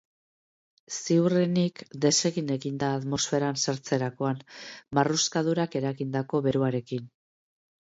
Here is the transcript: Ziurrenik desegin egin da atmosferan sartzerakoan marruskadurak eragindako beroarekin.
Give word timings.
Ziurrenik 1.01 1.83
desegin 2.07 2.49
egin 2.57 2.81
da 2.85 2.91
atmosferan 3.03 3.63
sartzerakoan 3.67 4.43
marruskadurak 5.01 5.83
eragindako 5.85 6.47
beroarekin. 6.51 7.11